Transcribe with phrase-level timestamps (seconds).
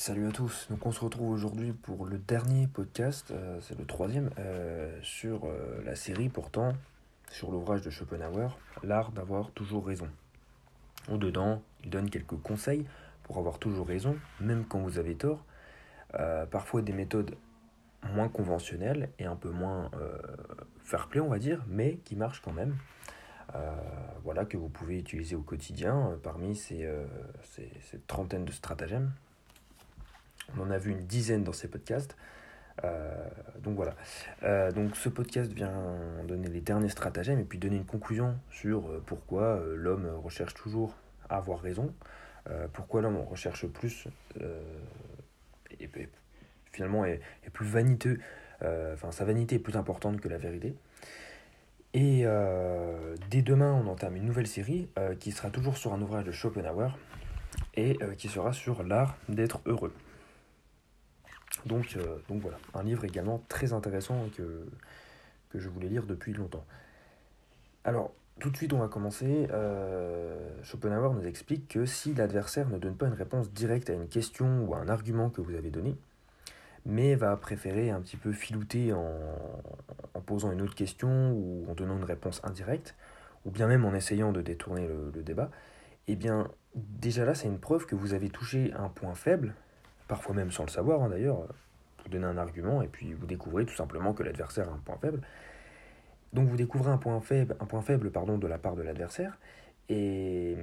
[0.00, 3.84] Salut à tous, donc on se retrouve aujourd'hui pour le dernier podcast, euh, c'est le
[3.84, 6.72] troisième, euh, sur euh, la série pourtant,
[7.30, 10.08] sur l'ouvrage de Schopenhauer, L'art d'avoir toujours raison.
[11.10, 12.86] Au-dedans, il donne quelques conseils
[13.24, 15.44] pour avoir toujours raison, même quand vous avez tort,
[16.50, 17.34] parfois des méthodes
[18.14, 19.90] moins conventionnelles et un peu moins
[20.82, 22.74] fair-play on va dire, mais qui marchent quand même.
[24.24, 26.90] voilà, que vous pouvez utiliser au quotidien parmi ces,
[27.42, 29.12] ces, cette trentaine de stratagèmes
[30.56, 32.16] on en a vu une dizaine dans ces podcasts.
[32.84, 33.28] Euh,
[33.62, 33.94] donc voilà.
[34.42, 35.72] Euh, donc ce podcast vient
[36.26, 40.94] donner les derniers stratagèmes et puis donner une conclusion sur euh, pourquoi l'homme recherche toujours
[41.28, 41.94] à avoir raison,
[42.72, 44.08] pourquoi l'homme recherche plus
[45.78, 45.88] et,
[46.72, 47.20] finalement est,
[47.52, 48.18] plus vaniteux,
[48.60, 50.74] enfin sa vanité est plus importante que la vérité.
[51.94, 52.24] Et
[53.30, 54.88] dès demain, on entame une nouvelle série
[55.20, 56.98] qui sera toujours sur un ouvrage de Schopenhauer
[57.74, 59.92] et qui sera sur l'art d'être heureux.
[61.66, 64.66] Donc, euh, donc voilà, un livre également très intéressant que,
[65.54, 66.64] je voulais lire depuis longtemps.
[67.84, 69.48] Alors, tout de suite, on va commencer.
[69.50, 74.08] Euh, Schopenhauer nous explique que si l'adversaire ne donne pas une réponse directe à une
[74.08, 75.96] question ou à un argument que vous avez donné,
[76.86, 79.18] mais va préférer un petit peu filouter en,
[80.14, 82.94] en, posant une autre question ou en donnant une réponse indirecte,
[83.44, 85.50] ou bien même en essayant de détourner le, le débat,
[86.06, 89.54] eh bien, déjà là, c'est une preuve que vous avez touché un point faible
[90.10, 91.46] parfois même sans le savoir hein, d'ailleurs,
[92.02, 94.98] vous donnez un argument et puis vous découvrez tout simplement que l'adversaire a un point
[95.00, 95.20] faible.
[96.32, 99.38] Donc vous découvrez un point faible, un point faible pardon, de la part de l'adversaire
[99.88, 100.56] et,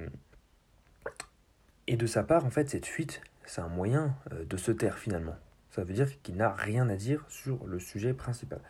[1.86, 4.98] et de sa part en fait cette fuite c'est un moyen euh, de se taire
[4.98, 5.36] finalement.
[5.70, 8.60] Ça veut dire qu'il n'a rien à dire sur le sujet principal.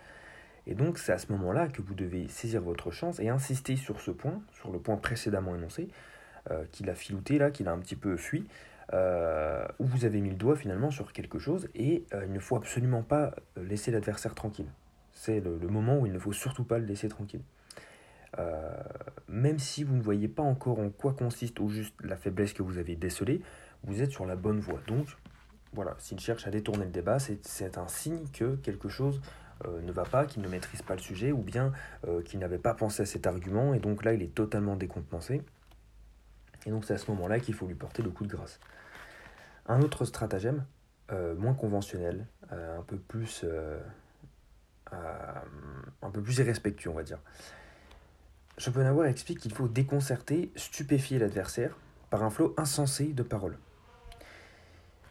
[0.68, 4.00] Et donc c'est à ce moment-là que vous devez saisir votre chance et insister sur
[4.00, 5.88] ce point, sur le point précédemment énoncé,
[6.50, 8.46] euh, qu'il a filouté là, qu'il a un petit peu fui,
[8.94, 12.38] euh, où vous avez mis le doigt finalement sur quelque chose et euh, il ne
[12.38, 14.68] faut absolument pas laisser l'adversaire tranquille.
[15.12, 17.42] C'est le, moment où il ne faut surtout pas le laisser tranquille.
[18.38, 18.72] Euh,
[19.28, 22.62] même si vous ne voyez pas encore en quoi consiste au juste la faiblesse que
[22.62, 23.42] vous avez décelée,
[23.82, 24.80] vous êtes sur la bonne voie.
[24.86, 25.08] Donc,
[25.74, 29.20] voilà, s'il cherche à détourner le débat, c'est un signe que quelque chose
[29.82, 31.72] ne va pas, qu'il ne maîtrise pas le sujet, ou bien
[32.24, 35.42] qu'il n'avait pas pensé à cet argument, et donc là, il est totalement décompensé.
[36.68, 38.60] Et donc, c'est à ce moment-là qu'il faut lui porter le coup de grâce.
[39.64, 40.66] Un autre stratagème,
[41.10, 43.80] euh, moins conventionnel, euh, un, peu plus, euh,
[44.92, 47.20] un peu plus irrespectueux, on va dire.
[48.58, 51.74] Schopenhauer explique qu'il faut déconcerter, stupéfier l'adversaire
[52.10, 53.56] par un flot insensé de paroles.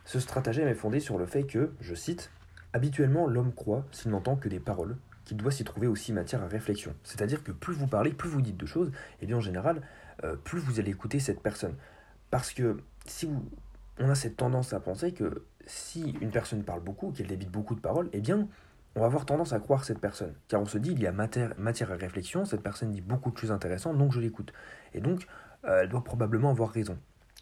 [0.06, 2.30] Ce stratagème est fondé sur le fait que, je cite,
[2.74, 4.96] Habituellement, l'homme croit, s'il n'entend que des paroles,
[5.28, 6.94] qu'il doit s'y trouver aussi matière à réflexion.
[7.04, 9.82] C'est-à-dire que plus vous parlez, plus vous dites de choses, et bien en général,
[10.44, 11.76] plus vous allez écouter cette personne.
[12.32, 13.46] Parce que si vous,
[14.00, 17.76] on a cette tendance à penser que si une personne parle beaucoup, qu'elle débite beaucoup
[17.76, 18.48] de paroles, eh bien,
[18.96, 20.34] on va avoir tendance à croire cette personne.
[20.48, 23.32] Car on se dit, il y a matière, matière à réflexion, cette personne dit beaucoup
[23.32, 24.54] de choses intéressantes, donc je l'écoute.
[24.94, 25.28] Et donc,
[25.66, 26.98] euh, elle doit probablement avoir raison.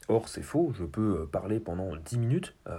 [0.07, 2.77] Or, c'est faux, je peux euh, parler pendant 10 minutes euh,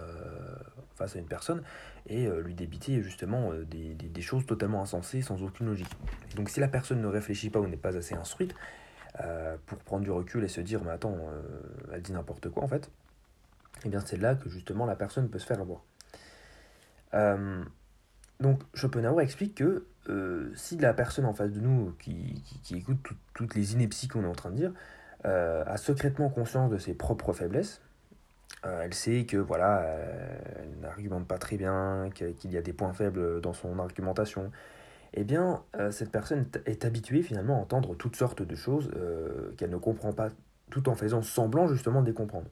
[0.97, 1.63] face à une personne
[2.09, 5.91] et lui débiter justement des, des, choses totalement insensées, sans aucune logique.
[6.37, 8.55] donc, si la personne ne réfléchit pas ou n'est pas assez instruite,
[9.67, 11.17] pour prendre du recul et se dire, mais attends,
[11.93, 12.91] elle dit n'importe quoi en fait,
[13.85, 15.83] et eh bien c'est là que justement la personne peut se faire avoir.
[17.15, 17.63] Euh,
[18.41, 22.99] donc Schopenhauer explique que euh, si la personne en face de nous qui, écoute
[23.35, 24.73] toutes les inepties qu'on est en train de dire
[25.25, 27.83] euh, a secrètement conscience de ses propres faiblesses,
[28.83, 29.83] elle sait que voilà,
[30.57, 34.51] elle n'argumente pas très bien, qu'il y a des points faibles dans son argumentation,
[35.15, 38.91] eh bien cette personne est habituée finalement à entendre toutes sortes de choses
[39.57, 40.29] qu'elle ne comprend pas,
[40.71, 42.49] tout en faisant semblant justement de les comprendre.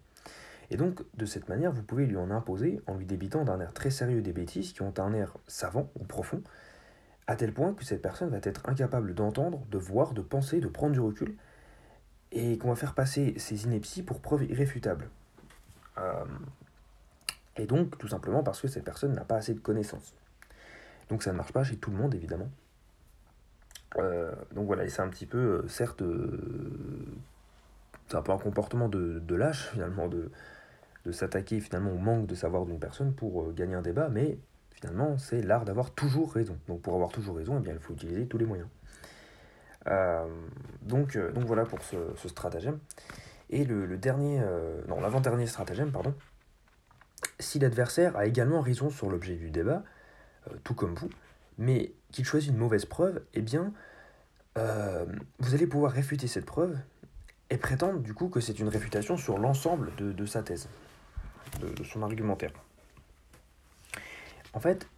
[0.70, 3.74] Et donc, de cette manière, vous pouvez lui en imposer en lui débitant d'un air
[3.74, 6.42] très sérieux des bêtises qui ont un air savant ou profond,
[7.26, 10.68] à tel point que cette personne va être incapable d'entendre, de voir, de penser, de
[10.68, 11.36] prendre du recul,
[12.32, 15.10] et qu'on va faire passer ces inepties pour preuves irréfutables.
[15.98, 16.24] Euh,
[17.56, 20.14] et donc, tout simplement parce que cette personne n'a pas assez de connaissances.
[21.08, 22.50] Donc ça ne marche pas chez tout le monde, évidemment.
[23.96, 26.02] Euh, donc voilà, et c'est un petit peu, euh, certes,
[28.08, 30.30] c'est un peu un comportement de, de lâche, finalement, de,
[31.04, 34.38] de s'attaquer finalement au manque de savoir d'une personne pour gagner un débat, mais
[34.70, 36.56] finalement c'est l'art d'avoir toujours raison.
[36.66, 38.68] Donc pour avoir toujours raison, eh bien, il faut utiliser tous les moyens.
[40.80, 42.78] Donc, donc voilà pour ce stratagème.
[43.50, 44.40] Et le, dernier,
[44.88, 46.14] non, l'avant-dernier stratagème, pardon.
[47.38, 49.82] Si l'adversaire a également raison sur l'objet du débat,
[50.62, 51.10] tout comme vous,
[51.58, 53.72] mais qu'il choisit une mauvaise preuve, eh bien,
[54.56, 56.76] vous allez pouvoir réfuter cette preuve
[57.50, 60.68] et prétendre du coup que c'est une réfutation sur l'ensemble de, de sa thèse
[61.60, 62.52] de, son argumentaire.
[64.52, 64.88] En fait,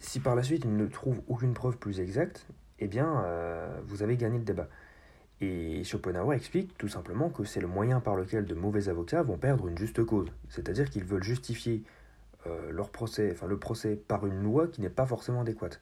[0.00, 2.46] si, par la suite il ne trouve aucune preuve plus exacte,
[2.78, 3.24] eh bien,
[3.86, 4.68] vous avez gagné le débat.
[5.42, 9.36] Et Schopenhauer explique tout simplement que c'est le moyen par lequel de mauvais avocats vont
[9.36, 10.28] perdre une juste cause.
[10.48, 11.82] C'est-à-dire qu'ils veulent justifier
[12.70, 15.80] leur procès, enfin le procès par une loi qui n'est pas forcément adéquate.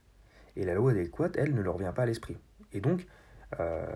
[0.57, 2.37] Et la loi adéquate, elle, ne leur vient pas à l'esprit.
[2.73, 3.07] Et donc,
[3.59, 3.87] euh,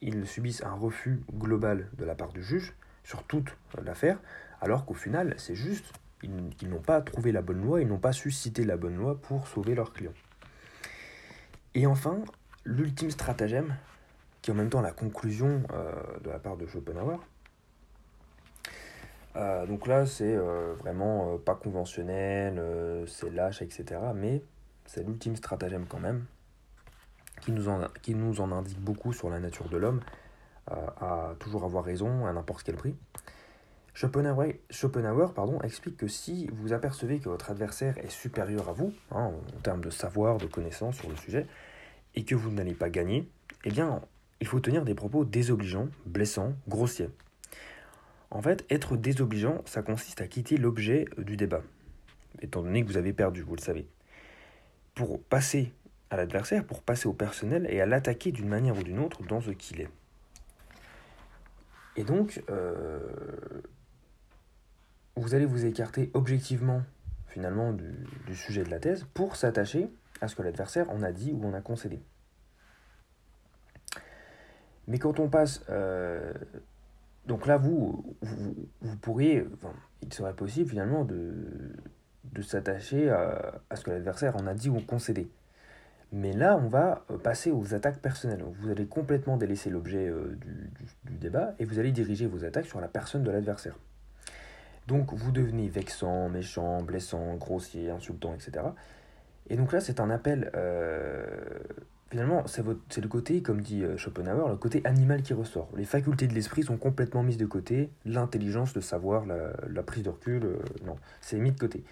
[0.00, 2.74] ils subissent un refus global de la part du juge
[3.04, 4.18] sur toute l'affaire,
[4.60, 8.12] alors qu'au final, c'est juste qu'ils n'ont pas trouvé la bonne loi, ils n'ont pas
[8.12, 10.14] su citer la bonne loi pour sauver leurs clients.
[11.74, 12.18] Et enfin,
[12.64, 13.76] l'ultime stratagème,
[14.50, 15.92] en même temps la conclusion euh,
[16.22, 17.18] de la part de Schopenhauer.
[19.36, 22.60] Euh, donc là, c'est vraiment pas conventionnel,
[23.06, 24.00] c'est lâche, etc.
[24.14, 24.42] Mais
[24.88, 26.24] c'est l'ultime stratagème quand même,
[27.42, 30.00] qui nous, en, qui nous en indique beaucoup sur la nature de l'homme,
[30.70, 32.96] euh, à toujours avoir raison à n'importe quel prix.
[33.94, 38.92] Schopenhauer, Schopenhauer pardon, explique que si vous apercevez que votre adversaire est supérieur à vous,
[39.10, 41.46] hein, en termes de savoir, de connaissance sur le sujet,
[42.14, 43.28] et que vous n'allez pas gagner,
[43.64, 44.00] eh bien,
[44.40, 47.10] il faut tenir des propos désobligeants, blessants, grossiers.
[48.30, 51.62] En fait, être désobligeant, ça consiste à quitter l'objet du débat,
[52.42, 53.86] étant donné que vous avez perdu, vous le savez
[54.98, 55.72] pour passer
[56.10, 59.40] à l'adversaire, pour passer au personnel et à l'attaquer d'une manière ou d'une autre dans
[59.40, 59.88] ce qu'il est.
[61.94, 62.98] Et donc, euh,
[65.14, 66.82] vous allez vous écarter objectivement
[67.28, 69.88] finalement du, sujet de la thèse pour s'attacher
[70.20, 72.00] à ce que l'adversaire en a dit ou en a concédé.
[74.88, 75.62] Mais quand on passe...
[75.68, 76.32] Euh,
[77.26, 78.16] donc là, vous,
[78.80, 79.46] vous, pourriez...
[80.02, 81.34] il serait possible finalement de,
[82.32, 85.30] de s'attacher à, ce que l'adversaire en a dit ou concédé.
[86.10, 88.42] Mais là, on va euh, passer aux attaques personnelles.
[88.60, 90.38] Vous allez complètement délaisser l'objet euh,
[91.04, 93.78] du, débat et vous allez diriger vos attaques sur la personne de l'adversaire.
[94.86, 98.64] Donc vous devenez vexant, méchant, blessant, grossier, insultant, etc.
[99.50, 100.50] Et donc là, c'est un appel...
[102.10, 105.68] finalement, c'est le côté, comme dit Schopenhauer, le côté animal qui ressort.
[105.76, 107.90] Les facultés de l'esprit sont complètement mises de côté.
[108.04, 111.84] L'intelligence, le savoir, la, prise de recul, non, c'est mis de côté.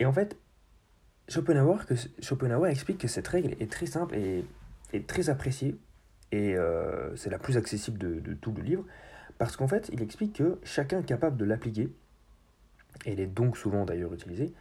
[0.00, 0.36] Et en fait,
[1.28, 4.44] Schopenhauer, que, Schopenhauer explique que cette règle est très simple et,
[4.92, 5.76] est très appréciée,
[6.32, 8.84] et euh, c'est la plus accessible de, tout le livre,
[9.38, 11.90] parce qu'en fait, il explique que chacun est capable de l'appliquer,
[13.04, 14.52] et elle est donc souvent d'ailleurs utilisée,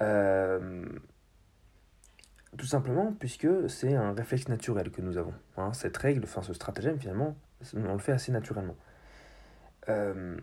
[0.00, 0.84] euh,
[2.56, 5.34] tout simplement puisque c'est un réflexe naturel que nous avons.
[5.56, 5.72] Hein.
[5.72, 7.36] cette règle, enfin ce stratagème finalement,
[7.74, 8.76] on le fait assez naturellement.
[9.88, 10.36] Euh,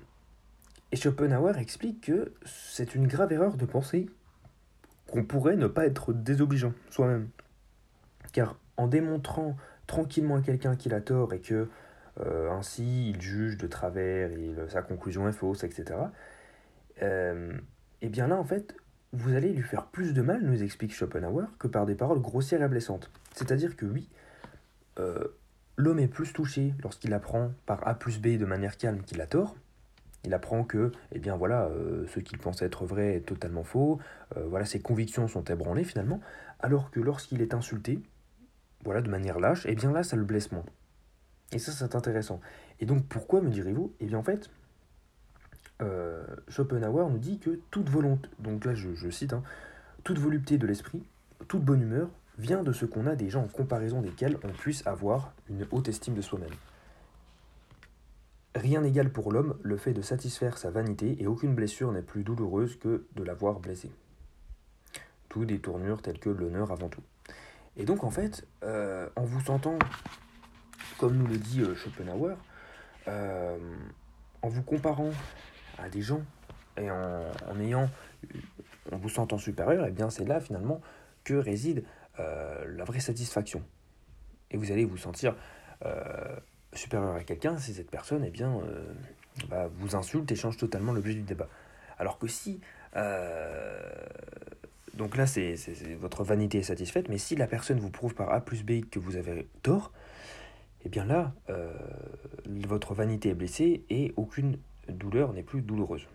[0.91, 4.07] et Schopenhauer explique que c'est une grave erreur de penser
[5.07, 7.29] qu'on pourrait ne pas être désobligeant soi-même.
[8.31, 9.57] Car en démontrant
[9.87, 11.69] tranquillement à quelqu'un qu'il a tort et que
[12.19, 15.99] euh, ainsi il juge de travers, et sa conclusion est fausse, etc.,
[17.01, 17.57] euh,
[18.01, 18.75] et bien là en fait,
[19.13, 22.63] vous allez lui faire plus de mal, nous explique Schopenhauer, que par des paroles grossières
[22.63, 23.11] et blessantes.
[23.33, 24.09] C'est-à-dire que oui,
[24.99, 25.23] euh,
[25.77, 29.27] l'homme est plus touché lorsqu'il apprend par A plus B de manière calme qu'il a
[29.27, 29.55] tort,
[30.25, 33.99] il apprend que, eh bien voilà, euh, ce qu'il pensait être vrai est totalement faux,
[34.37, 36.19] euh, voilà, ses convictions sont ébranlées finalement,
[36.59, 38.01] alors que lorsqu'il est insulté,
[38.83, 40.65] voilà, de manière lâche, eh bien là, ça le blesse moins.
[41.51, 42.41] Et ça, c'est intéressant.
[42.79, 43.93] Et donc, pourquoi, me direz-vous?
[43.99, 44.49] Eh bien, en fait,
[45.81, 49.43] euh, Schopenhauer nous dit que toute volonté, donc là, je, cite, hein,
[50.03, 51.03] toute volupté de l'esprit,
[51.47, 54.85] toute bonne humeur, vient de ce qu'on a des gens en comparaison desquels on puisse
[54.87, 56.53] avoir une haute estime de soi-même.
[58.55, 62.23] Rien n'égale pour l'homme le fait de satisfaire sa vanité et aucune blessure n'est plus
[62.23, 63.89] douloureuse que de l'avoir blessé.
[65.29, 67.01] Tout des tournures telles que l'honneur avant tout.
[67.77, 69.79] Et donc en fait, euh, en vous sentant,
[70.99, 72.37] comme nous le dit euh, Schopenhauer,
[73.07, 75.11] en vous comparant
[75.77, 76.21] à des gens
[76.77, 77.89] et en, ayant,
[78.91, 80.81] en vous sentant supérieur, et eh bien c'est là finalement
[81.23, 81.83] que réside
[82.17, 83.61] la vraie satisfaction.
[84.51, 85.35] Et vous allez vous sentir
[86.77, 88.93] supérieur à quelqu'un si cette personne eh bien, euh,
[89.49, 91.49] bah, vous insulte et change totalement l'objet du débat.
[91.97, 92.59] Alors que si...
[92.95, 93.79] Euh,
[94.95, 95.55] donc là, c'est
[95.99, 98.99] votre vanité est satisfaite, mais si la personne vous prouve par A plus B que
[98.99, 99.91] vous avez tort,
[100.85, 101.73] eh bien là, euh,
[102.67, 104.57] votre vanité est blessée et aucune
[104.89, 106.07] douleur n'est plus douloureuse.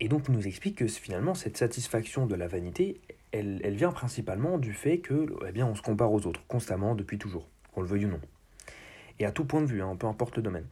[0.00, 3.00] Et donc il nous explique que finalement cette satisfaction de la vanité,
[3.32, 6.94] elle, elle vient principalement du fait que eh bien, on se compare aux autres constamment
[6.94, 8.20] depuis toujours, qu'on le veuille ou non
[9.18, 10.66] et à tout point de vue, hein, peu importe le domaine.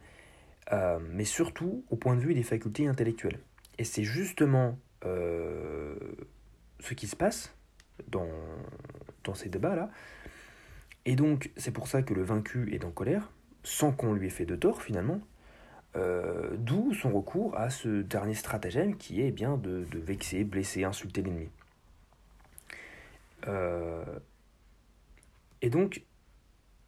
[0.71, 3.39] Euh, mais surtout au point de vue des facultés intellectuelles.
[3.77, 5.95] Et c'est justement euh,
[6.79, 7.55] ce qui se passe
[8.07, 8.29] dans,
[9.23, 9.89] dans ces débats-là.
[11.05, 13.31] Et donc, c'est pour ça que le vaincu est en colère,
[13.63, 15.19] sans qu'on lui ait fait de tort finalement,
[15.97, 20.85] Euh, d'où son recours à ce dernier stratagème qui est eh bien de, vexer, blesser,
[20.85, 21.49] insulter l'ennemi.
[23.47, 24.05] Euh,
[25.61, 26.03] et donc,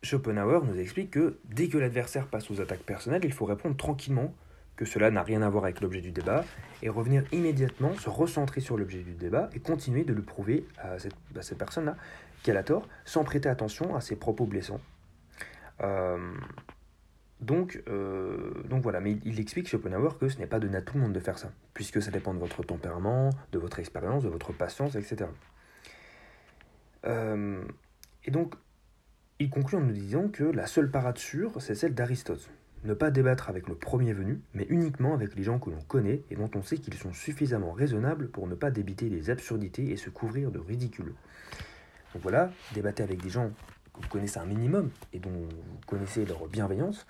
[0.03, 4.33] Schopenhauer nous explique que dès que l'adversaire passe aux attaques personnelles, il faut répondre tranquillement
[4.77, 6.45] que cela n'a rien à voir avec l'objet du débat
[6.81, 10.98] et revenir immédiatement, se recentrer sur l'objet du débat et continuer de le prouver à
[10.98, 11.98] cette, cette personne-là
[12.41, 14.81] qu'elle a tort sans prêter attention à ses propos blessants.
[15.81, 16.33] Euh,
[17.43, 20.95] donc, euh, donc voilà, mais il explique Schopenhauer que ce n'est pas donné à tout
[20.95, 24.29] le monde de faire ça, puisque ça dépend de votre tempérament, de votre expérience, de
[24.29, 25.29] votre patience, etc.
[27.05, 27.63] Euh,
[28.23, 28.55] et donc,
[29.39, 32.50] il conclut en nous disant que la seule parade sûre, c'est celle d'Aristote.
[32.85, 36.23] Ne pas débattre avec le premier venu, mais uniquement avec les gens que l'on connaît
[36.29, 39.97] et dont on sait qu'ils sont suffisamment raisonnables pour ne pas débiter les absurdités et
[39.97, 41.13] se couvrir de ridicule.
[42.13, 43.51] Donc voilà, débattez avec des gens
[43.93, 47.05] que vous connaissez un minimum et dont vous connaissez leur bienveillance,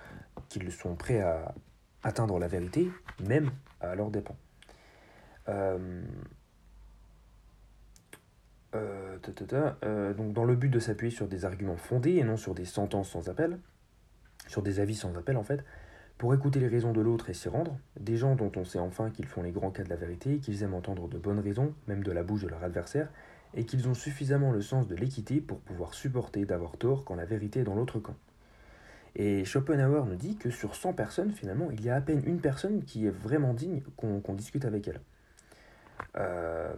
[0.59, 1.55] qu'ils sont prêts à
[2.03, 2.91] atteindre la vérité,
[3.27, 4.35] même à leur dépens.
[5.49, 6.03] Euh,
[8.75, 9.17] euh,
[9.83, 12.65] euh, donc dans le but de s'appuyer sur des arguments fondés et non sur des
[12.65, 13.59] sentences sans appel,
[14.47, 15.63] sur des avis sans appel en fait,
[16.17, 19.09] pour écouter les raisons de l'autre et s'y rendre, des gens dont on sait enfin
[19.09, 22.03] qu'ils font les grands cas de la vérité, qu'ils aiment entendre de bonnes raisons, même
[22.03, 23.09] de la bouche de leur adversaire,
[23.55, 27.25] et qu'ils ont suffisamment le sens de l'équité pour pouvoir supporter d'avoir tort quand la
[27.25, 28.15] vérité est dans l'autre camp.
[29.15, 32.39] Et Schopenhauer nous dit que sur 100 personnes, finalement, il y a à peine une
[32.39, 35.01] personne qui est vraiment digne qu'on discute avec elle.
[36.17, 36.73] Euh,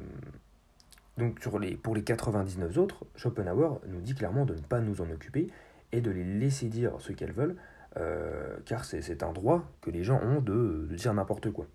[1.18, 5.50] donc pour les 99 autres, Schopenhauer nous dit clairement de ne pas nous en occuper
[5.92, 7.56] et de les laisser dire ce qu'elles veulent,
[7.98, 11.68] euh, car c'est un droit que les gens ont de, dire n'importe quoi.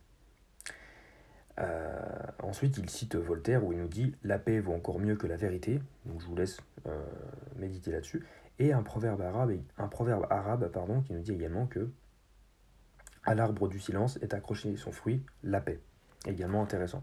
[1.59, 1.99] Euh,
[2.43, 5.37] ensuite, il cite Voltaire où il nous dit La paix vaut encore mieux que la
[5.37, 5.81] vérité.
[6.05, 6.59] Donc je vous laisse
[7.57, 8.27] méditer là-dessus.
[8.61, 11.91] Et un proverbe arabe, un proverbe arabe pardon, qui nous dit également que
[13.25, 15.81] à l'arbre du silence est accroché son fruit, la paix.
[16.27, 17.03] Également intéressant.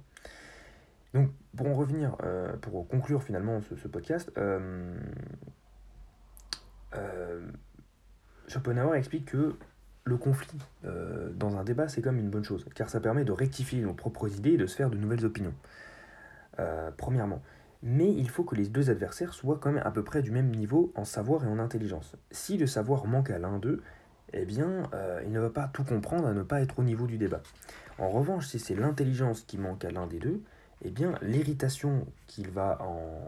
[1.13, 4.31] Donc, pour en revenir, euh, pour conclure finalement ce, podcast,
[8.47, 9.57] Schopenhauer explique que
[10.07, 13.31] le conflit euh, dans un débat, c'est comme une bonne chose, car ça permet de
[13.31, 15.53] rectifier nos propres idées et de se faire de nouvelles opinions.
[16.59, 17.41] Euh, premièrement.
[17.83, 20.49] Mais il faut que les deux adversaires soient quand même à peu près du même
[20.49, 22.15] niveau en savoir et en intelligence.
[22.31, 23.81] Si le savoir manque à l'un d'eux,
[24.33, 27.07] eh bien, euh, il ne va pas tout comprendre à ne pas être au niveau
[27.07, 27.41] du débat.
[27.97, 30.41] En revanche, si c'est l'intelligence qui manque à l'un des deux,
[30.83, 33.19] eh bien, l'irritation qu'il va en,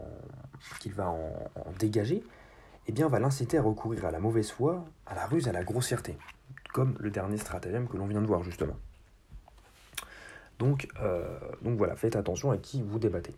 [1.78, 2.22] dégager,
[2.86, 5.64] eh bien, va l'inciter à recourir à la mauvaise foi, à la ruse, à la
[5.64, 6.16] grossièreté
[6.72, 8.76] comme le dernier stratagème que l'on vient de voir justement.
[10.58, 11.26] Donc, euh,
[11.62, 13.34] donc voilà, faites attention à qui vous débattez.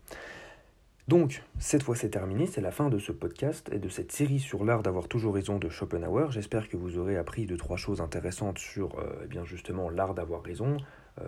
[1.09, 4.39] Donc, cette fois c'est terminé, c'est la fin de ce podcast et de cette série
[4.39, 6.31] sur l'art d'avoir toujours raison de Schopenhauer.
[6.31, 10.15] J'espère que vous aurez appris deux, trois choses intéressantes sur euh, eh bien justement l'art
[10.15, 10.77] d'avoir raison
[11.21, 11.27] euh,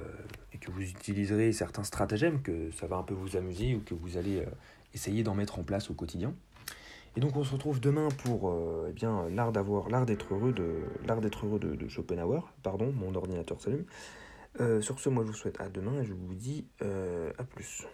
[0.52, 3.95] et que vous utiliserez certains stratagèmes, que ça va un peu vous amuser ou que
[3.95, 4.45] vous allez
[4.95, 6.35] essayer d'en mettre en place au quotidien.
[7.16, 10.52] Et donc on se retrouve demain pour euh, eh bien l'art d'avoir l'art d'être heureux
[10.52, 12.52] de l'art d'être heureux de, Schopenhauer.
[12.62, 13.85] Pardon, mon ordinateur s'allume.
[14.61, 17.45] Euh, sur ce, moi je vous souhaite à demain et je vous dis euh, à
[17.45, 17.87] plus.